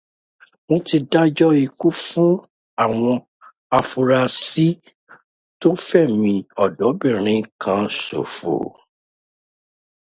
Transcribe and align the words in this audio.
Wọ́n 0.67 0.81
ti 0.87 0.97
dájọ́ 1.11 1.49
ikú 1.65 1.87
fún 2.05 2.33
àwọn 2.83 3.15
afurasí 3.77 4.67
tó 5.59 5.69
fẹ̀mí 5.87 6.33
ọ̀dọ́bìnrin 6.63 7.41
kan 7.61 7.83
ṣòfò. 8.05 8.55